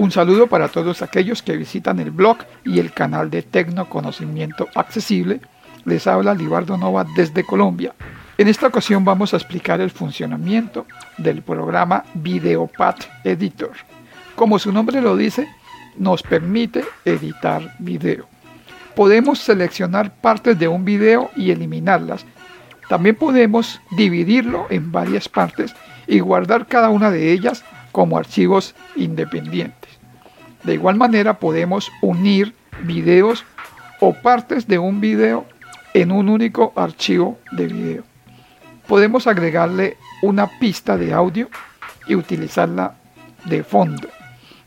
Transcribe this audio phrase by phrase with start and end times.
[0.00, 5.42] Un saludo para todos aquellos que visitan el blog y el canal de Tecnoconocimiento Accesible.
[5.84, 7.92] Les habla Libardo Nova desde Colombia.
[8.38, 10.86] En esta ocasión vamos a explicar el funcionamiento
[11.18, 12.94] del programa Videopad
[13.24, 13.72] Editor.
[14.36, 15.46] Como su nombre lo dice,
[15.98, 18.26] nos permite editar video.
[18.96, 22.24] Podemos seleccionar partes de un video y eliminarlas.
[22.88, 25.74] También podemos dividirlo en varias partes
[26.06, 29.79] y guardar cada una de ellas como archivos independientes.
[30.64, 33.44] De igual manera podemos unir videos
[34.00, 35.46] o partes de un video
[35.94, 38.04] en un único archivo de video.
[38.86, 41.48] Podemos agregarle una pista de audio
[42.06, 42.94] y utilizarla
[43.44, 44.08] de fondo.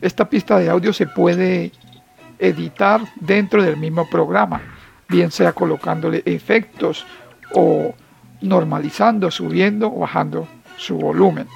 [0.01, 1.71] Esta pista de audio se puede
[2.39, 4.61] editar dentro del mismo programa,
[5.07, 7.05] bien sea colocándole efectos
[7.53, 7.93] o
[8.41, 11.47] normalizando, subiendo o bajando su volumen.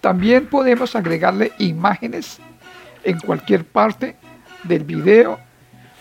[0.00, 2.40] También podemos agregarle imágenes
[3.04, 4.16] en cualquier parte
[4.64, 5.38] del video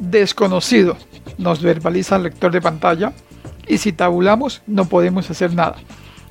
[0.00, 0.96] Desconocido.
[1.38, 3.12] Nos verbaliza el lector de pantalla
[3.68, 5.76] y si tabulamos no podemos hacer nada.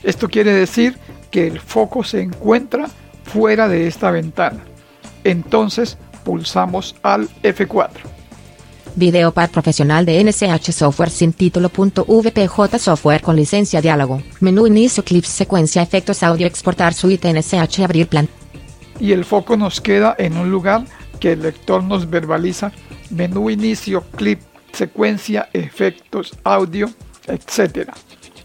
[0.04, 0.98] Esto quiere decir
[1.32, 2.90] que el foco se encuentra
[3.24, 4.60] fuera de esta ventana.
[5.24, 5.98] Entonces
[6.30, 8.19] pulsamos al F4.
[8.96, 11.70] Videopad profesional de NSH Software sin título.
[11.70, 14.22] VPJ Software con licencia diálogo.
[14.40, 18.28] Menú inicio clips secuencia efectos audio exportar suite NSH abrir plan.
[19.00, 20.86] Y el foco nos queda en un lugar
[21.20, 22.72] que el lector nos verbaliza.
[23.10, 24.40] Menú inicio clip
[24.74, 26.90] secuencia efectos audio
[27.28, 27.92] etc.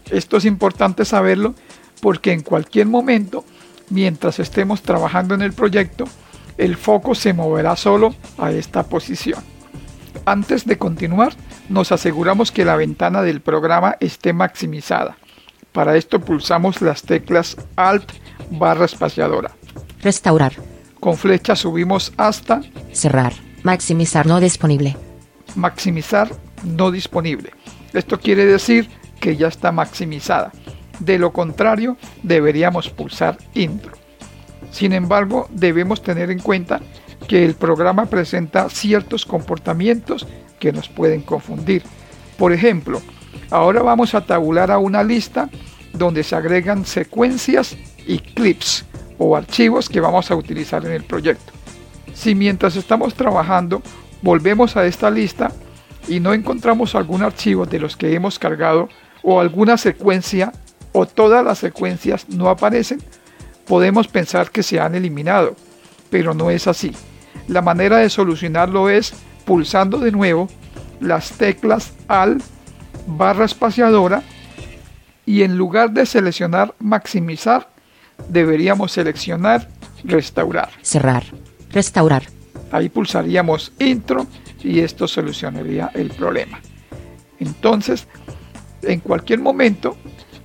[0.09, 1.55] Esto es importante saberlo
[2.01, 3.43] porque en cualquier momento
[3.89, 6.05] mientras estemos trabajando en el proyecto
[6.57, 9.54] el foco se moverá solo a esta posición.
[10.25, 11.33] Antes de continuar,
[11.69, 15.17] nos aseguramos que la ventana del programa esté maximizada.
[15.71, 18.11] Para esto pulsamos las teclas Alt
[18.49, 19.51] barra espaciadora.
[20.01, 20.53] Restaurar.
[20.99, 23.33] Con flecha subimos hasta Cerrar.
[23.63, 24.95] Maximizar no disponible.
[25.55, 26.29] maximizar
[26.63, 27.51] no disponible.
[27.93, 30.51] Esto quiere decir que ya está maximizada.
[30.99, 33.93] De lo contrario, deberíamos pulsar intro.
[34.71, 36.81] Sin embargo, debemos tener en cuenta
[37.27, 40.27] que el programa presenta ciertos comportamientos
[40.59, 41.83] que nos pueden confundir.
[42.37, 43.01] Por ejemplo,
[43.49, 45.49] ahora vamos a tabular a una lista
[45.93, 47.75] donde se agregan secuencias
[48.05, 48.85] y clips
[49.17, 51.53] o archivos que vamos a utilizar en el proyecto.
[52.13, 53.81] Si mientras estamos trabajando
[54.21, 55.51] volvemos a esta lista
[56.07, 58.89] y no encontramos algún archivo de los que hemos cargado
[59.23, 60.51] o alguna secuencia
[60.91, 63.01] o todas las secuencias no aparecen,
[63.65, 65.55] podemos pensar que se han eliminado,
[66.09, 66.93] pero no es así.
[67.47, 69.13] La manera de solucionarlo es
[69.45, 70.47] pulsando de nuevo
[70.99, 72.41] las teclas al
[73.07, 74.23] barra espaciadora
[75.25, 77.69] y en lugar de seleccionar maximizar,
[78.29, 79.67] deberíamos seleccionar
[80.03, 80.69] restaurar.
[80.81, 81.23] Cerrar.
[81.71, 82.23] Restaurar.
[82.71, 84.27] Ahí pulsaríamos intro
[84.63, 86.59] y esto solucionaría el problema.
[87.39, 88.07] Entonces,
[88.81, 89.97] en cualquier momento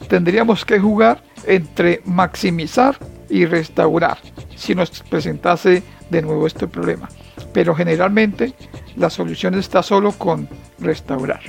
[0.08, 2.98] tendríamos que jugar entre maximizar
[3.28, 4.18] y restaurar
[4.56, 7.08] si nos presentase de nuevo este problema.
[7.52, 8.54] Pero generalmente
[8.96, 10.48] la solución está solo con
[10.78, 11.40] restaurar.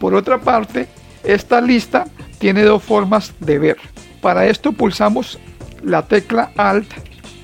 [0.00, 0.88] Por otra parte,
[1.24, 2.06] esta lista
[2.38, 3.76] tiene dos formas de ver.
[4.20, 5.38] Para esto pulsamos
[5.82, 6.90] la tecla Alt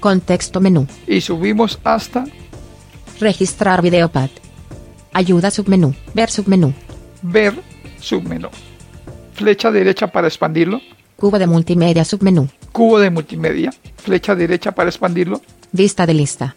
[0.00, 0.86] Contexto menú.
[1.06, 2.24] y subimos hasta
[3.20, 4.30] Registrar videopad.
[5.12, 5.94] Ayuda submenú.
[6.14, 6.72] Ver submenú.
[7.22, 7.54] ver
[8.00, 8.48] submenú.
[9.34, 10.80] Flecha derecha para expandirlo.
[11.16, 12.48] Cubo de multimedia submenú.
[12.70, 13.72] Cubo de multimedia.
[13.96, 15.42] Flecha derecha para expandirlo.
[15.72, 16.54] Vista de lista.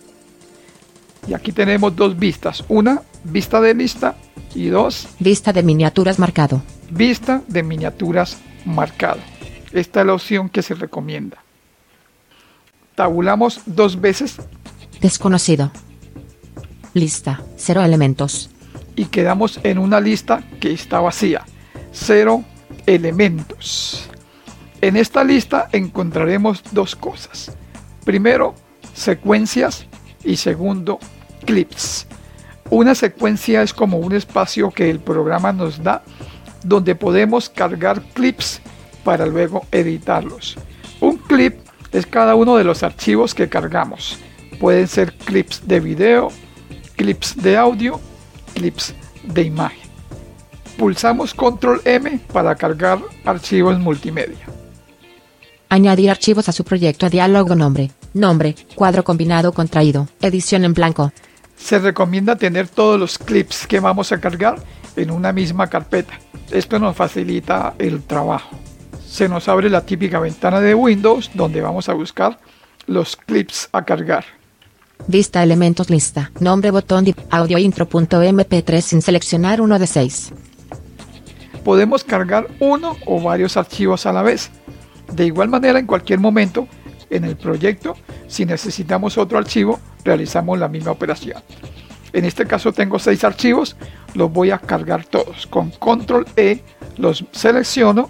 [1.27, 2.63] Y aquí tenemos dos vistas.
[2.67, 4.15] Una, vista de lista
[4.55, 6.61] y dos, Vista de miniaturas marcado.
[6.89, 9.19] vista de miniaturas marcado.
[9.71, 11.37] Esta es la opción que se recomienda.
[12.95, 14.37] Tabulamos dos veces
[14.99, 15.71] Desconocido.
[16.93, 17.41] Lista.
[17.57, 18.49] Cero elementos.
[18.95, 21.43] y quedamos en una lista que está vacía.
[21.91, 22.43] Cero
[22.85, 24.09] elementos.
[24.81, 27.51] En esta lista encontraremos dos cosas.
[28.03, 28.53] Primero,
[28.93, 29.85] secuencias
[30.23, 30.99] y segundo,
[31.45, 32.07] clips.
[32.69, 36.03] Una secuencia es como un espacio que el programa nos da
[36.63, 38.61] donde podemos cargar clips
[39.03, 40.57] para luego editarlos.
[40.99, 41.59] Un clip
[41.91, 44.17] es cada uno de los archivos que cargamos.
[44.59, 46.31] Pueden ser clips de video,
[46.95, 47.99] clips de audio,
[48.53, 48.93] clips
[49.23, 49.89] de imagen.
[50.77, 54.45] Pulsamos control M para cargar archivos multimedia.
[55.69, 57.91] Añadir archivos a su proyecto a diálogo nombre.
[58.13, 58.55] Nombre.
[58.75, 60.07] Cuadro combinado contraído.
[60.21, 61.11] Edición en blanco.
[61.55, 64.59] Se recomienda tener todos los clips que vamos a cargar
[64.95, 66.19] en una misma carpeta.
[66.49, 68.57] Esto nos facilita el trabajo.
[69.07, 72.39] Se nos abre la típica ventana de Windows donde vamos a buscar
[72.87, 74.25] los clips a cargar.
[75.07, 76.31] Vista elementos lista.
[76.39, 80.31] Nombre botón de audio intro.mp3 sin seleccionar uno de seis.
[81.63, 84.49] Podemos cargar uno o varios archivos a la vez.
[85.13, 86.67] De igual manera, en cualquier momento
[87.11, 87.95] en el proyecto,
[88.27, 91.41] si necesitamos otro archivo, realizamos la misma operación.
[92.13, 93.75] En este caso tengo seis archivos,
[94.15, 95.47] los voy a cargar todos.
[95.47, 96.61] Con control E
[96.97, 98.09] los selecciono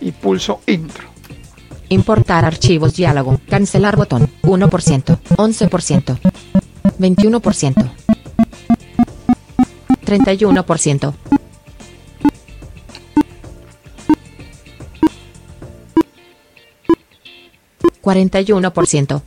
[0.00, 1.08] y pulso intro.
[1.88, 3.40] Importar archivos diálogo.
[3.48, 4.28] Cancelar botón.
[4.42, 5.18] 1%.
[5.36, 6.18] 11%.
[6.98, 7.90] 21%.
[10.04, 11.27] 31%.
[18.08, 19.22] cuarenta y uno por ciento.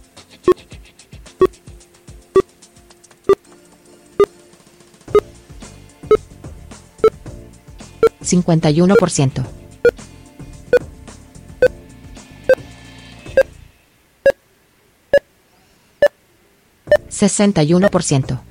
[8.23, 9.43] cincuenta y uno por ciento.
[17.07, 18.41] sesenta y uno por ciento.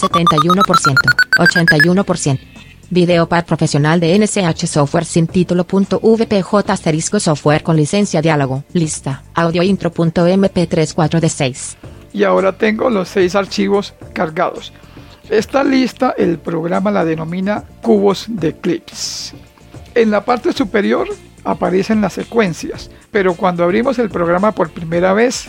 [0.00, 1.10] setenta y uno por ciento.
[1.38, 2.51] ochenta y uno por ciento.
[2.92, 8.64] Videopad profesional de NCH Software sin título.vpj asterisco software con licencia diálogo.
[8.74, 9.22] Lista.
[9.32, 11.76] Audio intro.mp3 4 de 6.
[12.12, 14.74] y ahora tengo los seis archivos cargados.
[15.30, 19.32] Esta lista el programa la denomina cubos de clips.
[19.94, 21.08] En la parte superior
[21.44, 25.46] aparecen las secuencias, pero cuando abrimos el programa por primera vez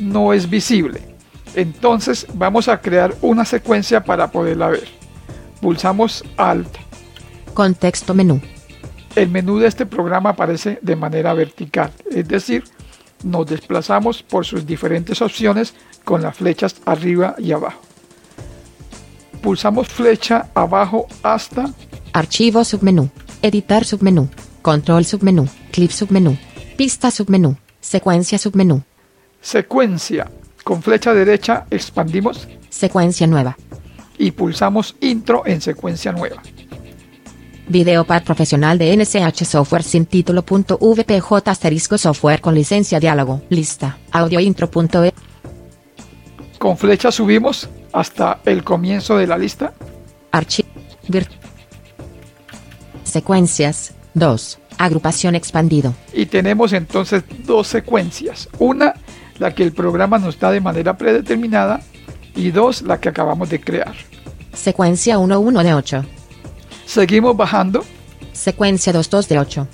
[0.00, 1.02] no es visible.
[1.54, 5.03] Entonces vamos a crear una secuencia para poderla ver.
[5.64, 6.76] Pulsamos Alt.
[7.54, 8.38] Contexto menú.
[9.16, 12.64] El menú de este programa aparece de manera vertical, es decir,
[13.22, 15.72] nos desplazamos por sus diferentes opciones
[16.04, 17.80] con las flechas arriba y abajo.
[19.40, 21.70] Pulsamos flecha abajo hasta
[22.12, 23.08] Archivo submenú.
[23.40, 24.28] Editar submenú.
[24.60, 25.48] Control submenú.
[25.72, 26.36] Clip submenú.
[26.76, 27.56] Pista submenú.
[27.80, 28.82] Secuencia submenú.
[29.40, 30.30] secuencia.
[30.62, 33.56] Con flecha derecha expandimos Secuencia nueva.
[34.18, 36.42] Y pulsamos intro en secuencia nueva.
[37.66, 43.42] Videopad profesional de NCH Software sin título.vpj asterisco software con licencia diálogo.
[43.48, 43.96] Lista.
[44.12, 45.12] Audio intro.e.
[46.58, 49.72] Con flecha subimos hasta el comienzo de la lista
[50.30, 50.68] Archivo.
[53.04, 53.94] Secuencias.
[54.14, 54.58] 2.
[54.78, 55.94] Agrupación expandido.
[56.12, 58.48] y tenemos entonces dos secuencias.
[58.58, 58.94] Una,
[59.38, 61.80] la que el programa nos da de manera predeterminada
[62.36, 63.94] y dos, la que acabamos de crear.
[64.52, 66.04] Secuencia 1-1 de 8.
[66.86, 67.84] Seguimos bajando
[68.32, 69.68] Secuencia 2-2 de 8.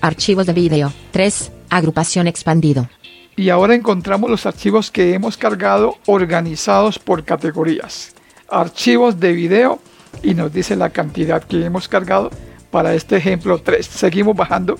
[0.00, 0.92] Archivos de vídeo.
[1.12, 1.52] 3.
[1.70, 2.88] Agrupación expandido.
[3.36, 8.14] y ahora encontramos los archivos que hemos cargado organizados por categorías.
[8.48, 9.80] Archivos de video
[10.22, 12.30] y nos dice la cantidad que hemos cargado
[12.70, 13.86] para este ejemplo 3.
[13.86, 14.78] Seguimos bajando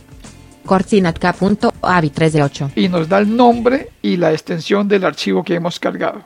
[0.66, 2.70] Coordinatka.avi 3 de 8.
[2.76, 6.22] y nos da el nombre y la extensión del archivo que hemos cargado.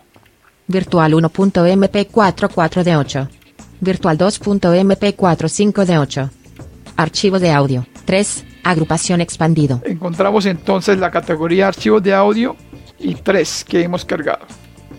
[0.69, 3.29] Virtual 1.mp4 4 de 8.
[3.81, 6.31] Virtual 2.mp4 5 de 8.
[6.97, 7.87] Archivo de audio.
[8.05, 8.45] 3.
[8.65, 9.81] Agrupación expandido.
[9.85, 12.57] Encontramos entonces la categoría archivos de audio
[12.99, 14.45] y 3 que hemos cargado.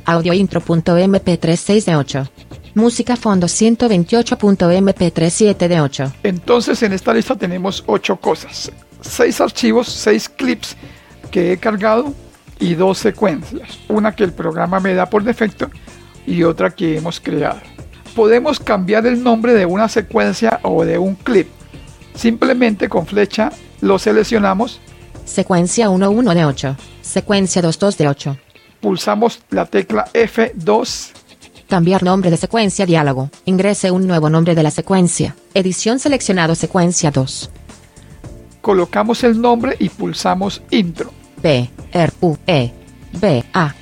[0.05, 2.29] Audio intro.mp3 6 de 8.
[2.75, 6.13] Música fondo 128.mp3 7 de 8.
[6.23, 8.71] Entonces en esta lista tenemos 8 cosas.
[9.01, 10.77] 6 archivos, 6 clips
[11.29, 12.13] que he cargado
[12.59, 13.79] y dos secuencias.
[13.87, 15.69] Una que el programa me da por defecto
[16.25, 17.59] y otra que hemos creado.
[18.15, 21.47] Podemos cambiar el nombre de una secuencia o de un clip.
[22.15, 24.81] Simplemente con flecha lo seleccionamos
[25.27, 26.77] Secuencia 11 de 8.
[27.01, 28.37] Secuencia 22 de 8.
[28.79, 31.11] Pulsamos la tecla F2.
[31.67, 33.29] Cambiar nombre de secuencia diálogo.
[33.43, 35.35] Ingrese un nuevo nombre de la secuencia.
[35.53, 37.51] Edición seleccionado secuencia 2.
[38.61, 41.11] Colocamos el nombre y pulsamos Intro.
[41.41, 42.71] P, R, U, E,
[43.13, 43.73] B, A.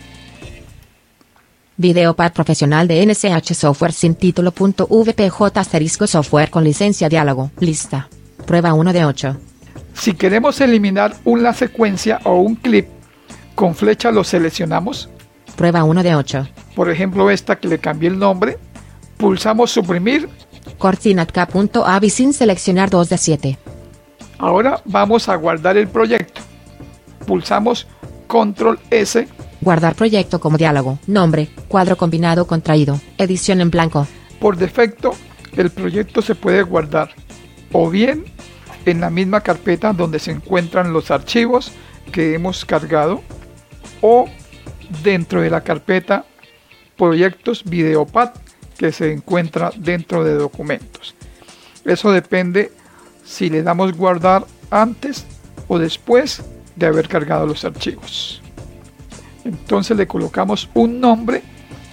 [1.77, 4.51] Videopad profesional de NCH Software sin título.
[4.51, 7.51] VPJ asterisco software con licencia diálogo.
[7.59, 8.07] Lista.
[8.45, 9.37] Prueba 1 de 8.
[9.93, 12.87] Si queremos eliminar una secuencia o un clip,
[13.55, 15.09] con flecha lo seleccionamos.
[15.55, 16.47] Prueba 1 de 8.
[16.75, 18.57] Por ejemplo, esta que le cambié el nombre.
[19.17, 20.29] Pulsamos suprimir.
[20.77, 23.59] Coordinatka.avi sin seleccionar 2 de 7.
[24.37, 26.34] Ahora vamos a guardar el proyecto.
[27.25, 27.87] Pulsamos
[28.27, 29.27] Control S.
[29.61, 30.99] Guardar proyecto como diálogo.
[31.07, 31.49] Nombre.
[31.67, 32.99] Cuadro combinado contraído.
[33.17, 34.07] Edición en blanco.
[34.39, 35.11] Por defecto,
[35.55, 37.11] el proyecto se puede guardar
[37.71, 38.25] o bien
[38.85, 41.71] en la misma carpeta donde se encuentran los archivos
[42.11, 43.21] que hemos cargado
[44.01, 44.29] o
[45.03, 46.25] dentro de la carpeta
[46.95, 48.31] proyectos videopad
[48.77, 51.15] que se encuentra dentro de documentos.
[51.83, 52.71] Eso depende
[53.23, 55.25] si le damos guardar antes
[55.67, 56.43] o después
[56.75, 58.41] de haber cargado los archivos.
[59.43, 61.43] Entonces le colocamos un nombre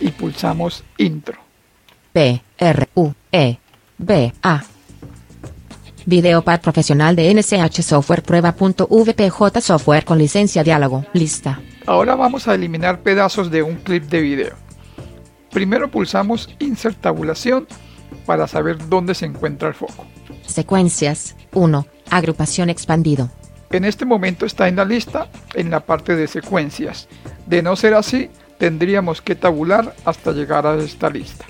[0.01, 1.39] y pulsamos intro.
[2.13, 3.59] P, R, U, E,
[3.99, 4.63] B, A.
[6.05, 11.05] Videopad profesional de NCH Software prueba.vpj software con licencia diálogo.
[11.13, 11.61] Lista.
[11.87, 14.55] Ahora vamos a eliminar pedazos de un clip de video.
[15.51, 17.67] Primero pulsamos Insert tabulación
[18.27, 20.07] para saber dónde se encuentra el foco.
[20.47, 21.87] Secuencias 1.
[22.11, 23.31] Agrupación expandido.
[23.73, 27.09] En este momento está en la lista en la parte de secuencias.
[27.47, 31.47] De no ser así, tendríamos que tabular hasta llegar a esta lista.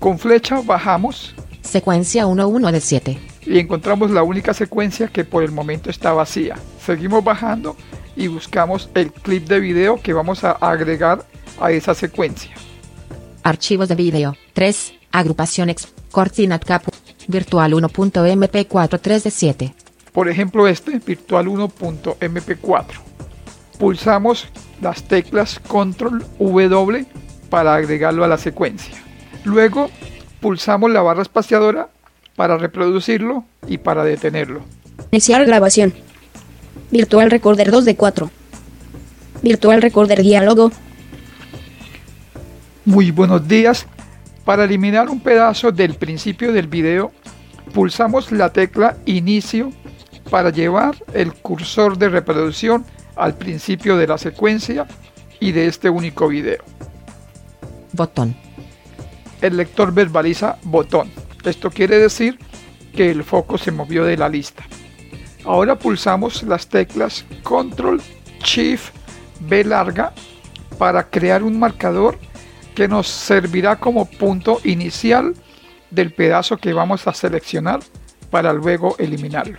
[0.00, 3.18] Con flecha bajamos Secuencia 11 de 7.
[3.46, 6.56] y encontramos la única secuencia que por el momento está vacía.
[6.84, 7.76] Seguimos bajando
[8.16, 11.24] y buscamos el clip de video que vamos a agregar
[11.60, 12.50] a esa secuencia.
[13.44, 14.36] Archivos de video.
[14.54, 14.94] 3.
[15.12, 15.86] Agrupación ex.
[16.10, 16.82] Coordinatka.
[17.28, 19.74] Virtual 1.mp4 3 de 7.
[20.12, 22.84] Por ejemplo este, virtual 1.mp4.
[23.78, 24.48] Pulsamos
[24.80, 27.06] las teclas control W
[27.48, 28.96] para agregarlo a la secuencia.
[29.44, 29.90] Luego
[30.40, 31.88] pulsamos la barra espaciadora
[32.36, 34.62] para reproducirlo y para detenerlo.
[35.10, 35.92] Iniciar grabación.
[36.90, 38.30] Virtual Recorder 2 de 4.
[39.42, 40.72] Virtual Recorder diálogo.
[42.84, 43.86] Muy buenos días.
[44.44, 47.12] Para eliminar un pedazo del principio del video,
[47.72, 49.70] pulsamos la tecla inicio
[50.30, 52.84] para llevar el cursor de reproducción
[53.16, 54.86] al principio de la secuencia
[55.40, 56.62] y de este único video.
[57.92, 58.36] Botón.
[59.40, 61.10] El lector verbaliza botón.
[61.44, 62.38] Esto quiere decir
[62.94, 64.64] que el foco se movió de la lista.
[65.44, 68.00] Ahora pulsamos las teclas Control
[68.44, 68.94] Shift
[69.40, 70.12] B larga
[70.78, 72.18] para crear un marcador
[72.74, 75.34] que nos servirá como punto inicial
[75.90, 77.80] del pedazo que vamos a seleccionar
[78.30, 79.58] para luego eliminarlo.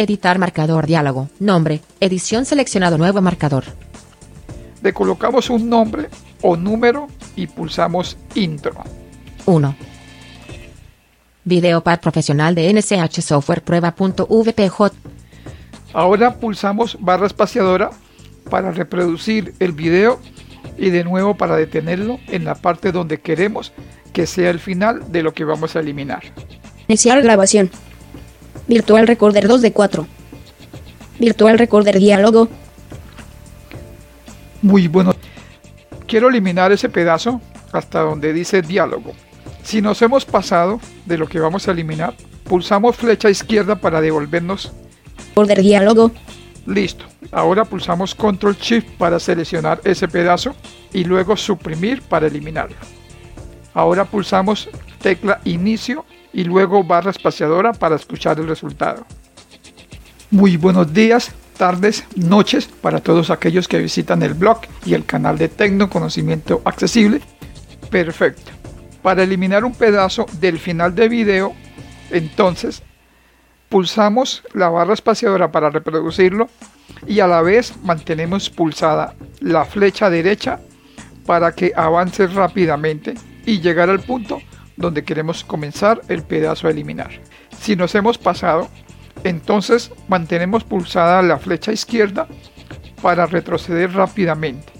[0.00, 1.28] Editar marcador diálogo.
[1.40, 1.82] Nombre.
[2.00, 3.64] Edición seleccionado nuevo marcador.
[4.82, 6.08] Le colocamos un nombre
[6.40, 8.82] o número y pulsamos intro.
[9.44, 9.76] 1.
[11.44, 14.80] Videopad profesional de NCH Software prueba.vpj.
[15.92, 17.90] Ahora pulsamos barra espaciadora
[18.48, 20.18] para reproducir el video
[20.78, 23.74] y de nuevo para detenerlo en la parte donde queremos
[24.14, 26.22] que sea el final de lo que vamos a eliminar.
[26.88, 27.70] Iniciar grabación.
[28.70, 30.06] Virtual Recorder 2 de 4.
[31.18, 32.48] Virtual Recorder diálogo.
[34.62, 35.12] Muy bueno.
[36.06, 37.40] Quiero eliminar ese pedazo
[37.72, 39.12] hasta donde dice diálogo.
[39.64, 44.70] Si nos hemos pasado de lo que vamos a eliminar, pulsamos flecha izquierda para devolvernos.
[45.30, 46.12] Recorder diálogo.
[46.64, 47.06] Listo.
[47.32, 50.54] Ahora pulsamos control shift para seleccionar ese pedazo
[50.92, 52.76] y luego suprimir para eliminarlo.
[53.74, 54.68] Ahora pulsamos
[55.02, 59.06] tecla inicio y luego barra espaciadora para escuchar el resultado.
[60.30, 65.38] Muy buenos días, tardes, noches para todos aquellos que visitan el blog y el canal
[65.38, 67.20] de Tecno Conocimiento Accesible.
[67.90, 68.52] Perfecto.
[69.02, 71.54] Para eliminar un pedazo del final de video,
[72.10, 72.82] entonces
[73.68, 76.48] pulsamos la barra espaciadora para reproducirlo
[77.06, 80.60] y a la vez mantenemos pulsada la flecha derecha
[81.24, 83.14] para que avance rápidamente
[83.46, 84.40] y llegar al punto
[84.76, 87.10] donde queremos comenzar el pedazo a eliminar.
[87.60, 88.68] Si nos hemos pasado,
[89.24, 92.26] entonces mantenemos pulsada la flecha izquierda
[93.02, 94.72] para retroceder rápidamente.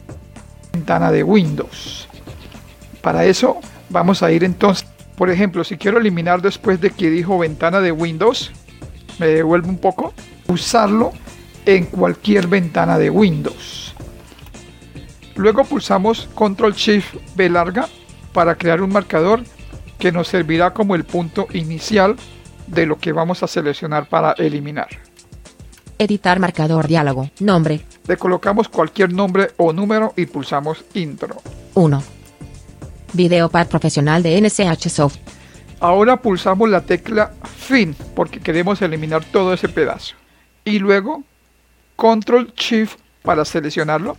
[0.73, 2.09] Ventana de Windows.
[3.03, 7.39] Para eso vamos a ir entonces, por ejemplo, si quiero eliminar después de que dijo
[7.39, 8.53] ventana de Windows,
[9.19, 10.15] me devuelvo un poco.
[10.49, 11.13] usarlo
[11.65, 13.95] en cualquier ventana de Windows.
[15.37, 17.89] Luego pulsamos Control Shift B larga
[18.33, 19.43] para crear un marcador
[20.01, 22.17] que nos servirá como el punto inicial
[22.67, 24.89] de lo que vamos a seleccionar para eliminar.
[25.99, 27.31] Editar marcador diálogo.
[27.41, 27.83] Nombre.
[28.09, 31.37] Le colocamos cualquier nombre o número y pulsamos Intro.
[31.75, 32.03] 1.
[33.13, 35.19] Videopad profesional de NCH Soft.
[35.79, 40.15] Ahora pulsamos la tecla Fin porque queremos eliminar todo ese pedazo.
[40.65, 41.23] Y luego
[41.97, 44.17] Control Shift para seleccionarlo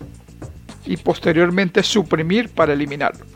[0.86, 3.31] y posteriormente suprimir para eliminarlo.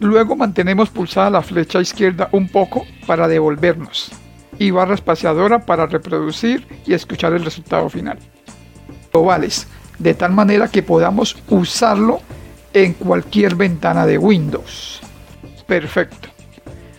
[0.00, 4.10] Luego mantenemos pulsada la flecha izquierda un poco para devolvernos
[4.58, 8.18] y barra espaciadora para reproducir y escuchar el resultado final.
[9.12, 9.66] Globales,
[9.98, 12.20] de tal manera que podamos usarlo
[12.72, 15.00] en cualquier ventana de Windows.
[15.66, 16.30] Perfecto.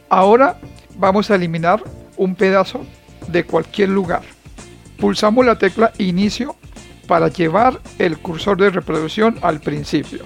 [0.07, 0.59] Ahora
[0.95, 1.83] vamos a eliminar
[2.17, 2.85] un pedazo
[3.27, 4.21] de cualquier lugar.
[4.99, 6.55] Pulsamos la tecla inicio
[7.07, 10.25] para llevar el cursor de reproducción al principio.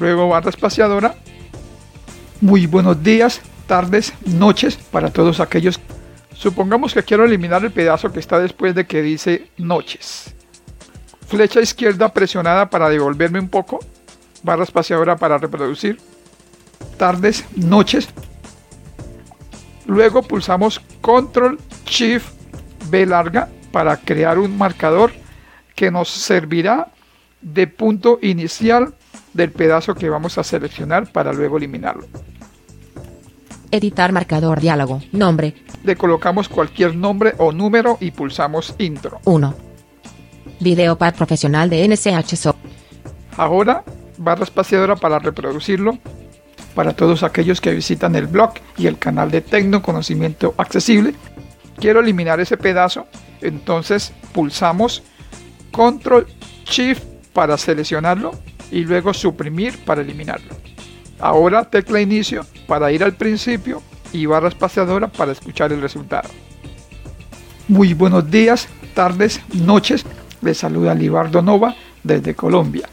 [0.00, 1.14] Luego barra espaciadora
[2.40, 5.80] muy buenos días, tardes, noches para todos aquellos.
[6.34, 10.34] Supongamos que quiero eliminar el pedazo que está después de que dice noches.
[11.26, 13.80] Flecha izquierda presionada para devolverme un poco.
[14.42, 15.98] Barra espaciadora para reproducir.
[16.96, 18.08] Tardes, noches.
[19.86, 22.32] Luego pulsamos Control Shift
[22.88, 25.12] B larga para crear un marcador
[25.74, 26.88] que nos servirá
[27.40, 28.94] de punto inicial
[29.32, 32.06] del pedazo que vamos a seleccionar para luego eliminarlo.
[33.70, 35.02] Editar marcador diálogo.
[35.12, 35.54] Nombre.
[35.84, 39.20] Le colocamos cualquier nombre o número y pulsamos Intro.
[39.24, 39.54] 1.
[40.60, 42.58] Videopad profesional de NCH Soft.
[43.36, 43.84] Ahora,
[44.16, 45.98] barra espaciadora para reproducirlo.
[46.74, 51.14] Para todos aquellos que visitan el blog y el canal de Tecno Conocimiento Accesible.
[51.76, 53.06] Quiero eliminar ese pedazo,
[53.40, 55.02] entonces pulsamos
[55.70, 56.26] Control
[56.64, 58.32] Shift para seleccionarlo
[58.70, 60.54] y luego suprimir para eliminarlo.
[61.18, 66.28] Ahora tecla inicio para ir al principio y barra espaciadora para escuchar el resultado.
[67.66, 70.04] Muy buenos días, tardes, noches.
[70.40, 72.88] Les saluda Libardo Nova desde Colombia.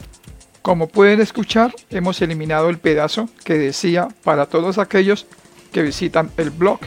[0.62, 5.26] Como pueden escuchar, hemos eliminado el pedazo que decía para todos aquellos
[5.72, 6.80] que visitan el blog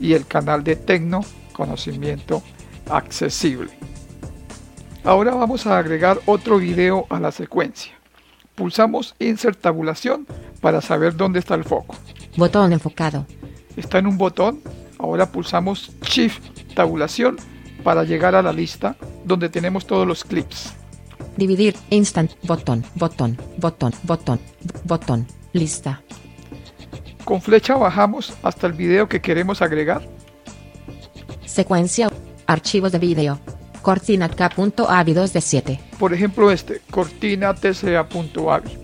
[0.00, 1.20] y el canal de Tecno
[1.52, 2.42] Conocimiento
[2.90, 3.70] Accesible.
[5.04, 7.99] Ahora vamos a agregar otro video a la secuencia.
[8.60, 10.26] Pulsamos Insert Tabulación
[10.60, 11.96] para saber dónde está el foco.
[12.36, 13.24] Botón enfocado.
[13.74, 14.60] Está en un botón.
[14.98, 17.38] Ahora pulsamos Shift Tabulación
[17.82, 20.74] para llegar a la lista donde tenemos todos los clips.
[21.38, 21.74] Dividir.
[21.88, 22.32] Instant.
[22.42, 22.84] Botón.
[22.96, 23.38] Botón.
[23.56, 23.94] Botón.
[24.02, 24.38] Botón.
[24.84, 25.26] Botón.
[25.54, 26.02] Lista.
[27.24, 30.02] Con flecha bajamos hasta el video que queremos agregar.
[31.46, 32.10] Secuencia.
[32.46, 33.40] Archivos de video.
[33.82, 35.80] Cortina.avi 2 de 7.
[35.98, 38.78] Por ejemplo este, cortina tca.avi.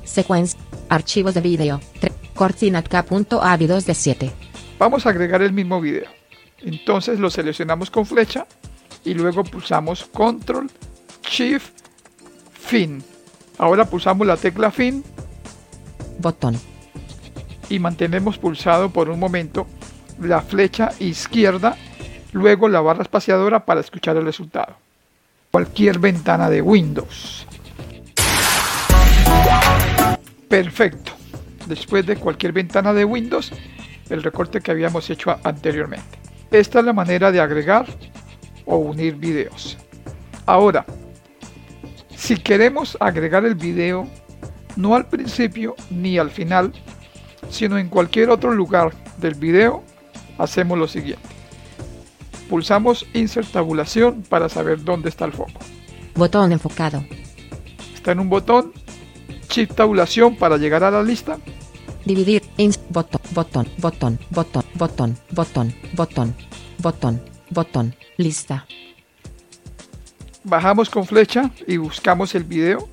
[0.03, 0.59] Secuencia.
[0.89, 1.79] Archivos de video.
[1.99, 4.31] Tre- Cortina.avi 2 de 7.
[4.79, 6.09] Vamos a agregar el mismo video.
[6.59, 8.45] Entonces lo seleccionamos con flecha
[9.03, 10.69] y luego pulsamos Control
[11.29, 11.71] Shift
[12.53, 13.03] Fin.
[13.57, 15.03] Ahora pulsamos la tecla Fin
[16.19, 16.57] Botón.
[17.69, 19.67] y mantenemos pulsado por un momento
[20.21, 21.75] la flecha izquierda,
[22.31, 24.75] luego la barra espaciadora para escuchar el resultado.
[25.51, 27.47] Cualquier ventana de Windows.
[30.47, 31.11] Perfecto.
[31.65, 33.51] Después de cualquier ventana de Windows,
[34.09, 36.17] el recorte que habíamos hecho anteriormente.
[36.51, 37.85] Esta es la manera de agregar
[38.65, 39.77] o unir videos.
[40.45, 40.85] Ahora,
[42.17, 44.07] si queremos agregar el video
[44.75, 46.73] no al principio ni al final,
[47.49, 49.83] sino en cualquier otro lugar del video,
[50.37, 51.27] hacemos lo siguiente.
[52.49, 55.59] Pulsamos Insert Tabulación para saber dónde está el foco.
[56.15, 57.03] Botón enfocado.
[57.93, 58.71] Está en un botón.
[59.49, 61.37] Shift Tabulación para llegar a la lista.
[62.05, 62.43] Dividir.
[62.57, 62.79] Ins.
[62.89, 63.21] Botón.
[63.31, 63.67] Botón.
[63.77, 64.19] Botón.
[64.29, 64.63] Botón.
[64.75, 65.17] Botón.
[65.31, 65.75] Botón.
[65.93, 66.35] Botón.
[66.79, 67.21] Botón.
[67.49, 67.95] Botón.
[68.17, 68.65] Lista.
[70.47, 72.87] Bajamos con flecha y buscamos el video.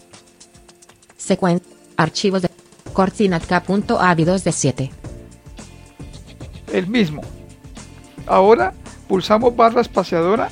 [1.16, 1.62] Secuen.
[1.96, 2.50] Archivos de.
[2.92, 4.90] Cortinatk.avi 2 de 7.
[6.72, 7.22] El mismo.
[8.26, 8.74] Ahora
[9.06, 10.48] pulsamos barra espaciadora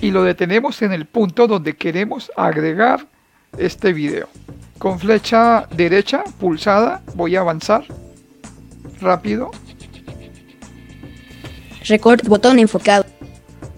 [0.00, 3.06] y lo detenemos en el punto donde queremos agregar
[3.56, 4.28] este video.
[4.78, 7.84] Con flecha derecha pulsada voy a avanzar
[9.00, 9.52] rápido.
[11.86, 13.04] Record botón enfocado.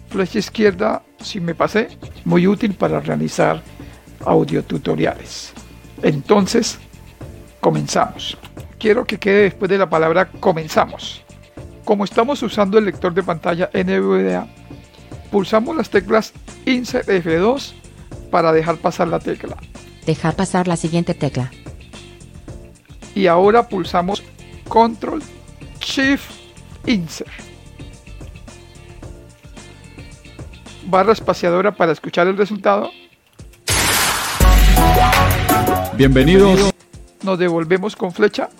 [0.08, 1.88] Flecha izquierda si me pasé.
[2.24, 3.62] Muy útil para realizar
[4.24, 5.52] audio tutoriales.
[6.02, 6.78] Entonces,
[7.60, 8.36] comenzamos.
[8.78, 11.22] Quiero que quede después de la palabra comenzamos.
[11.84, 14.46] Como estamos usando el lector de pantalla NVDA,
[15.30, 16.32] pulsamos las teclas
[16.66, 17.72] Insert F2
[18.30, 19.56] para dejar pasar la tecla.
[20.06, 21.50] Dejar pasar la siguiente tecla.
[23.14, 24.22] Y ahora pulsamos
[24.68, 25.22] Control
[25.80, 26.30] Shift
[26.86, 27.53] Insert.
[30.86, 32.90] Barra espaciadora para escuchar el resultado.
[35.96, 36.74] Bienvenidos.
[37.22, 38.50] Nos devolvemos con flecha.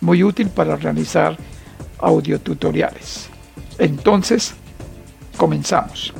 [0.00, 1.36] Muy útil para realizar
[1.98, 3.28] audio tutoriales.
[3.78, 4.54] Entonces,
[5.36, 6.14] comenzamos.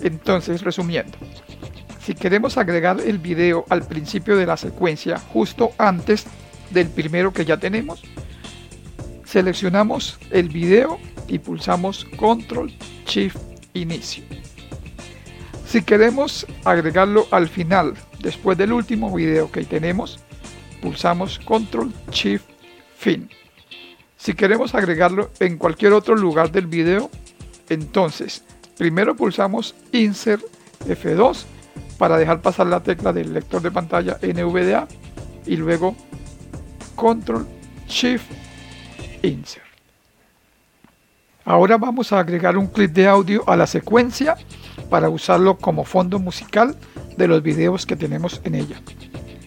[0.00, 1.18] Entonces, resumiendo,
[2.02, 6.24] si queremos agregar el video al principio de la secuencia, justo antes
[6.70, 8.02] del primero que ya tenemos,
[9.26, 12.72] seleccionamos el video y pulsamos Control
[13.06, 13.36] Shift
[13.74, 14.24] Inicio.
[15.66, 17.92] Si queremos agregarlo al final,
[18.24, 20.18] después del último video que tenemos,
[20.82, 22.46] pulsamos Control Shift
[22.96, 23.30] Fin.
[24.16, 27.10] Si queremos agregarlo en cualquier otro lugar del video,
[27.68, 28.42] entonces
[28.78, 30.42] primero pulsamos Insert
[30.86, 31.44] F2
[31.98, 34.88] para dejar pasar la tecla del lector de pantalla NVDA
[35.46, 35.94] y luego
[36.96, 37.46] Control
[37.86, 38.24] Shift
[39.22, 39.63] Insert.
[41.44, 44.36] Ahora vamos a agregar un clip de audio a la secuencia
[44.88, 46.76] para usarlo como fondo musical
[47.16, 48.80] de los videos que tenemos en ella.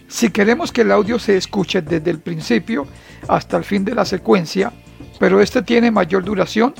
[0.06, 2.86] Si queremos que el audio se escuche desde el principio
[3.26, 4.72] hasta el fin de la secuencia,
[5.18, 6.72] pero este tiene mayor duración,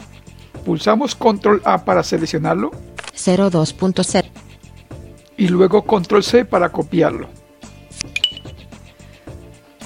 [0.65, 2.73] Pulsamos Control A para seleccionarlo
[3.15, 4.25] 02.0.
[5.37, 7.42] y luego Control C para copiarlo.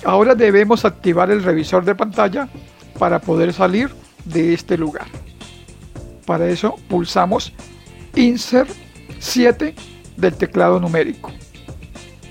[0.06, 2.48] Ahora debemos activar el revisor de pantalla
[2.96, 3.90] para poder salir
[4.24, 5.08] de este lugar.
[6.24, 7.52] Para eso pulsamos
[8.14, 8.70] Insert
[9.18, 9.74] 7
[10.16, 11.32] del teclado numérico.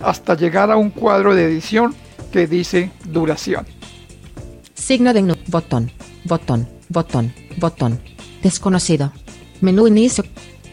[0.00, 1.94] hasta llegar a un cuadro de edición
[2.32, 3.64] que dice duración.
[4.74, 5.36] Signo de.
[5.46, 5.92] Botón.
[6.24, 6.68] Botón.
[6.88, 7.32] Botón.
[7.58, 8.00] Botón.
[8.42, 9.12] Desconocido.
[9.60, 10.24] Menú inicio.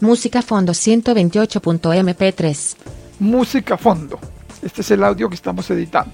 [0.00, 2.76] Música fondo 128.mp3.
[3.18, 4.18] Música fondo.
[4.62, 6.12] Este es el audio que estamos editando.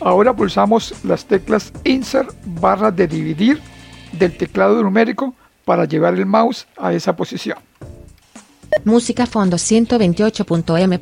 [0.00, 3.62] Ahora pulsamos las teclas Insert barra de dividir
[4.12, 7.56] del teclado numérico para llevar el mouse a esa posición.
[8.84, 11.00] Música fondo 128.m.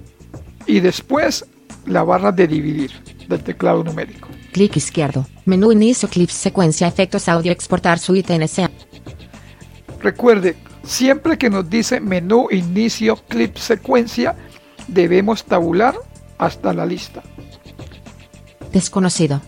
[0.67, 1.45] Y después
[1.85, 2.93] la barra de dividir
[3.29, 4.29] del teclado numérico.
[4.53, 5.27] Clic izquierdo.
[5.47, 8.71] Menú inicio clip secuencia efectos audio exportar suite NSA.
[10.05, 14.37] Recuerde, siempre que nos dice menú inicio clip secuencia,
[14.87, 15.95] debemos tabular
[16.37, 17.23] hasta la lista.
[18.71, 19.41] Desconocido.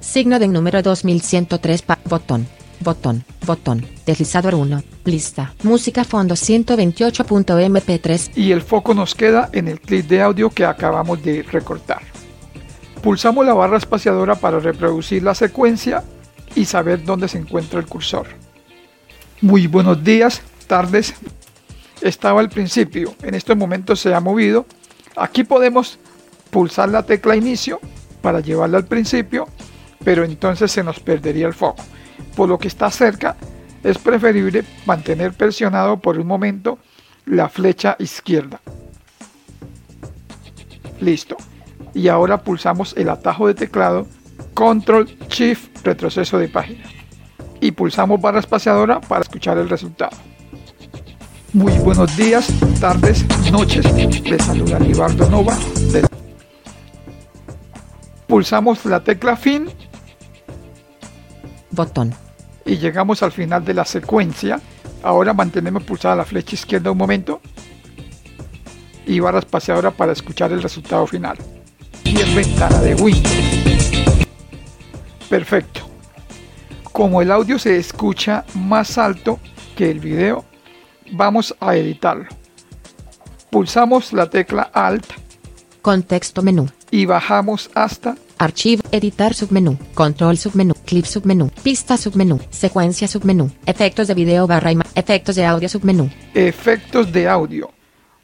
[0.00, 2.48] Signo de número 2103 pa botón.
[2.80, 3.24] Botón.
[3.46, 3.86] Botón.
[4.04, 4.82] Deslizador 1.
[5.04, 5.54] Lista.
[5.62, 8.32] Música fondo 128.mp3.
[8.34, 12.02] y el foco nos queda en el clip de audio que acabamos de recortar.
[13.00, 16.02] Pulsamos la barra espaciadora para reproducir la secuencia
[16.56, 18.26] y saber dónde se encuentra el cursor.
[19.40, 21.14] Muy buenos días, tardes.
[22.00, 24.64] Estaba al principio, en estos momentos se ha movido.
[25.16, 25.98] Aquí podemos
[26.50, 27.80] pulsar la tecla inicio
[28.22, 29.48] para llevarla al principio,
[30.04, 31.82] pero entonces se nos perdería el foco.
[32.36, 33.36] Por lo que está cerca,
[33.82, 36.78] es preferible mantener presionado por un momento
[37.26, 38.60] la flecha izquierda.
[41.00, 41.36] Listo.
[41.92, 44.06] Y ahora pulsamos el atajo de teclado
[44.54, 46.93] Control Shift retroceso de página.
[47.64, 50.14] Y pulsamos barra espaciadora para escuchar el resultado.
[51.54, 52.46] Muy buenos días,
[52.78, 53.90] tardes, noches.
[54.22, 55.56] Les saluda Libardo Nova.
[58.26, 59.70] Pulsamos la tecla fin
[61.70, 62.14] Botón.
[62.66, 64.60] y llegamos al final de la secuencia.
[65.02, 67.40] Ahora mantenemos pulsada la flecha izquierda un momento
[69.06, 71.38] y barra espaciadora para escuchar el resultado final.
[72.04, 74.26] Y en ventana de Windows.
[75.30, 75.93] Perfecto.
[76.94, 79.40] Como el audio se escucha más alto
[79.76, 80.44] que el video,
[81.10, 82.26] vamos a editarlo.
[83.50, 85.04] Pulsamos la tecla Alt
[85.82, 86.68] Contexto menú.
[86.92, 94.06] y bajamos hasta Archivo, editar submenú, control submenú, clip submenú, pista submenú, secuencia submenú, efectos
[94.08, 97.70] de video barra ima- efectos de audio submenú, efectos de audio.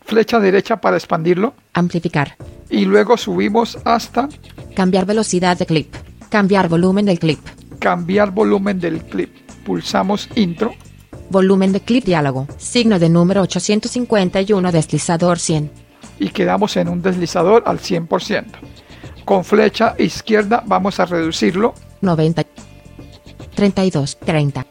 [0.06, 2.36] Flecha derecha para expandirlo amplificar,
[2.70, 4.28] y luego subimos hasta
[4.76, 5.92] cambiar velocidad de clip,
[6.28, 7.40] cambiar volumen del clip,
[7.80, 9.34] cambiar volumen del clip.
[9.64, 10.72] Pulsamos intro
[11.30, 15.70] volumen de clip diálogo, signo de número 851 deslizador 100,
[16.18, 18.44] y quedamos en un deslizador al 100%.
[19.24, 22.44] Con flecha izquierda vamos a reducirlo 90,
[23.54, 24.66] 32, 30,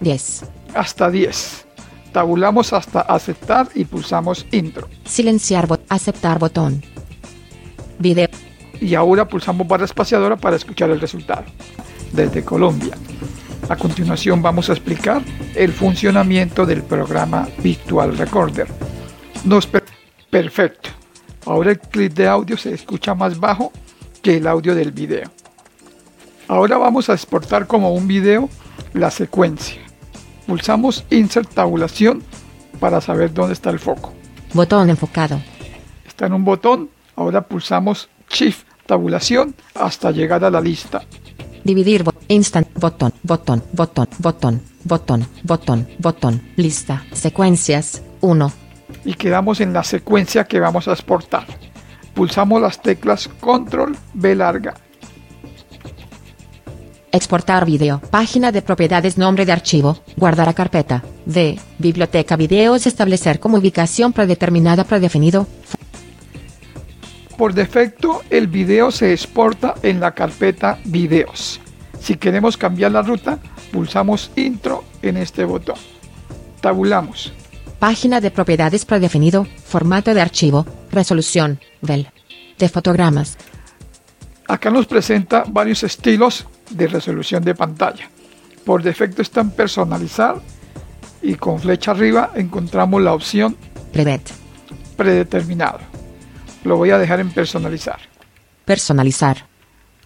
[0.00, 1.66] 10, hasta 10.
[2.12, 4.88] Tabulamos hasta aceptar y pulsamos intro.
[5.04, 6.80] silenciar, bot, aceptar botón,
[7.98, 8.28] video,
[8.80, 11.44] Y ahora pulsamos barra espaciadora para escuchar el resultado.
[12.14, 12.96] Desde Colombia.
[13.68, 15.22] A continuación vamos a explicar
[15.54, 18.68] el funcionamiento del programa Virtual Recorder.
[19.44, 19.84] Nos per-
[20.30, 20.90] Perfecto.
[21.46, 23.72] Ahora el clip de audio se escucha más bajo
[24.22, 25.30] que el audio del video.
[26.48, 28.48] Ahora vamos a exportar como un video
[28.92, 29.80] la secuencia.
[30.46, 32.22] Pulsamos Insert Tabulación
[32.80, 34.12] para saber dónde está el foco.
[34.52, 35.40] botón enfocado,
[36.06, 41.02] Está en un botón Ahora pulsamos Shift tabulación hasta llegar a la lista.
[41.64, 42.04] Dividir.
[42.28, 42.68] instant.
[42.74, 43.12] Botón.
[43.22, 43.62] Botón.
[43.72, 44.08] Botón.
[44.18, 44.62] Botón.
[44.84, 45.26] Botón.
[45.42, 45.88] Botón.
[45.98, 46.42] Botón.
[46.56, 47.04] Lista.
[47.12, 48.02] Secuencias.
[48.20, 48.52] 1.
[49.04, 51.46] y quedamos en la secuencia que vamos a exportar.
[52.14, 54.74] Pulsamos las teclas Control B larga.
[57.12, 58.00] Exportar video.
[58.10, 59.18] Página de propiedades.
[59.18, 59.98] Nombre de archivo.
[60.16, 61.04] Guardar a carpeta.
[61.26, 61.58] D.
[61.78, 62.86] Biblioteca videos.
[62.86, 65.46] Establecer como ubicación predeterminada predefinido.
[67.36, 71.60] Por defecto, el video se exporta en la carpeta Videos.
[72.00, 73.38] Si queremos cambiar la ruta,
[73.72, 75.76] pulsamos Intro en este botón.
[76.60, 77.32] Tabulamos.
[77.80, 79.46] Página de propiedades predefinido.
[79.64, 80.64] Formato de archivo.
[80.92, 81.60] Resolución.
[81.82, 82.08] Del.
[82.58, 83.36] De fotogramas.
[84.46, 88.08] Acá nos presenta varios estilos de resolución de pantalla.
[88.64, 90.36] Por defecto están personalizar
[91.20, 93.56] y con flecha arriba encontramos la opción
[93.92, 94.30] Prevet.
[94.96, 95.93] predeterminado.
[96.64, 98.00] Lo voy a dejar en personalizar.
[98.64, 99.46] Personalizar.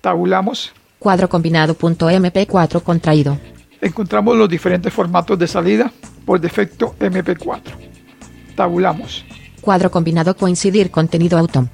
[0.00, 0.72] Tabulamos.
[0.98, 1.74] Cuadro combinado.
[1.74, 3.38] punto MP4 contraído.
[3.80, 5.92] Encontramos los diferentes formatos de salida.
[6.26, 7.60] Por defecto MP4.
[8.56, 9.24] Tabulamos.
[9.60, 11.68] Cuadro combinado coincidir contenido auto.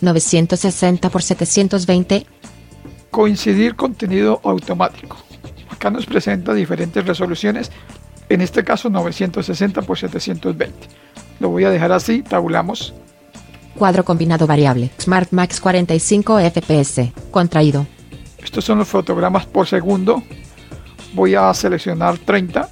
[0.00, 2.26] 960 por 720.
[3.10, 5.16] Coincidir contenido automático.
[5.70, 7.70] Acá nos presenta diferentes resoluciones.
[8.28, 10.74] En este caso 960 por 720.
[11.38, 12.22] Lo voy a dejar así.
[12.22, 12.92] Tabulamos.
[13.76, 14.90] Cuadro combinado variable.
[14.98, 17.12] Smart Max 45 FPS.
[17.30, 17.86] Contraído.
[18.42, 20.22] Estos son los fotogramas por segundo.
[21.12, 22.70] Voy a seleccionar 30.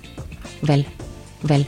[0.63, 0.87] Vel.
[1.43, 1.67] Vel.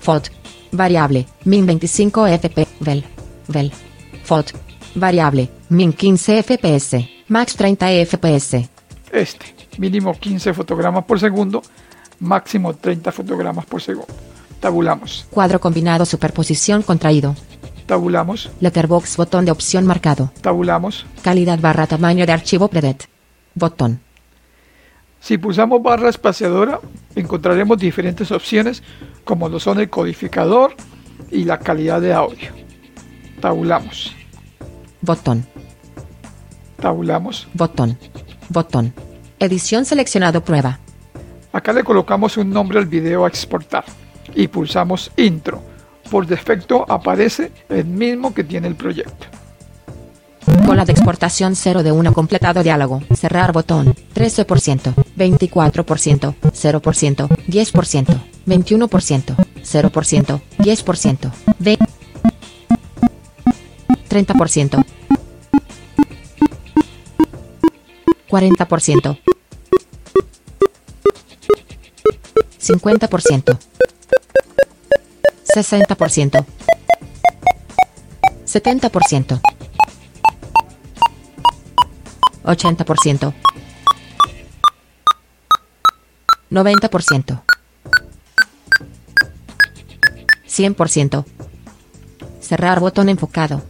[0.00, 0.30] Fot.
[0.70, 1.26] Variable.
[1.44, 2.68] Min 25 fp.
[2.80, 3.04] Vel.
[3.48, 3.72] Vel.
[4.24, 4.52] Fot.
[4.94, 5.50] Variable.
[5.70, 6.96] Min 15 fps.
[7.28, 8.68] Max 30 fps.
[9.10, 9.54] Este.
[9.78, 11.60] Mínimo 15 fotogramas por segundo.
[12.20, 14.14] Máximo 30 fotogramas por segundo.
[14.60, 15.26] Tabulamos.
[15.30, 17.34] Cuadro combinado superposición contraído.
[17.86, 18.50] Tabulamos.
[18.60, 20.32] Letterbox botón de opción marcado.
[20.40, 21.06] Tabulamos.
[21.22, 23.08] Calidad barra tamaño de archivo predet.
[23.54, 24.00] Botón.
[25.20, 26.80] Si pulsamos barra espaciadora,
[27.14, 28.82] encontraremos diferentes opciones
[29.24, 30.74] como lo son el codificador
[31.30, 32.50] y la calidad de audio.
[33.40, 34.14] Tabulamos.
[35.00, 35.46] Botón.
[36.80, 37.48] Tabulamos.
[37.54, 37.98] Botón.
[38.48, 38.94] Botón.
[39.38, 40.80] Edición seleccionado prueba.
[41.52, 43.84] Acá le colocamos un nombre al video a exportar
[44.34, 45.62] y pulsamos intro.
[46.10, 49.26] Por defecto aparece el mismo que tiene el proyecto.
[50.64, 53.02] Cola de exportación 0 de 1 completado diálogo.
[53.14, 53.94] Cerrar botón.
[54.14, 61.78] 13%, 24%, 0%, 10%, 21%, 0%, 10%, de
[64.08, 64.84] 30%,
[68.28, 69.18] 40%,
[72.60, 73.58] 50%,
[75.56, 76.44] 60%,
[78.44, 79.40] 70%.
[82.44, 83.34] 80%.
[86.50, 87.42] 90%.
[90.46, 91.24] 100%.
[92.40, 93.62] Cerrar botón enfocado.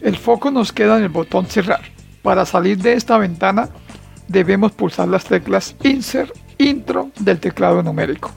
[0.00, 1.82] El foco nos queda en el botón cerrar.
[2.22, 3.68] Para salir de esta ventana
[4.28, 8.30] debemos pulsar las teclas Insert, Intro del teclado numérico.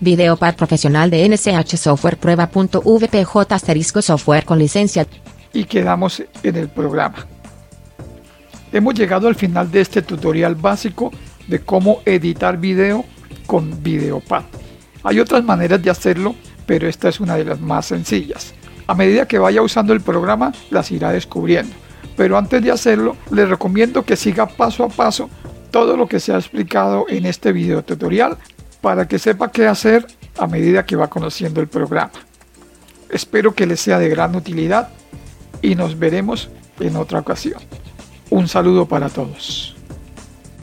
[0.00, 5.06] Videopad profesional de NCH Software prueba.vpj asterisco software con licencia.
[5.52, 7.26] y quedamos en el programa.
[8.72, 11.10] Hemos llegado al final de este tutorial básico
[11.48, 13.04] de cómo editar video
[13.46, 14.44] con Videopad.
[15.02, 16.34] Hay otras maneras de hacerlo,
[16.66, 18.54] pero esta es una de las más sencillas.
[18.86, 21.74] A medida que vaya usando el programa, las irá descubriendo.
[22.16, 25.28] Pero antes de hacerlo, les recomiendo que siga paso a paso
[25.70, 28.38] todo lo que se ha explicado en este video tutorial
[28.80, 30.06] para que sepa qué hacer
[30.38, 32.12] a medida que va conociendo el programa.
[33.10, 34.88] Espero que les sea de gran utilidad
[35.62, 37.60] y nos veremos en otra ocasión.
[38.30, 39.79] Un saludo para todos.